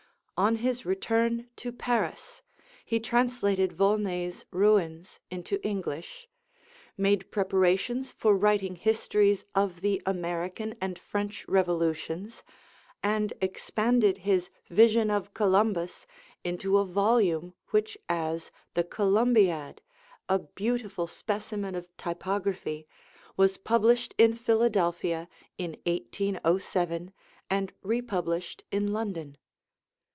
[0.43, 2.41] On his return to Paris
[2.83, 6.27] he translated Volney's 'Ruins' into English,
[6.97, 12.41] made preparations for writing histories of the American and French revolutions,
[13.03, 16.07] and expanded his 'Vision of Columbus'
[16.43, 19.79] into a volume which as 'The Columbiad'
[20.27, 22.87] a beautiful specimen of typography
[23.37, 25.29] was published in Philadelphia
[25.59, 27.13] in 1807
[27.47, 29.37] and republished in London.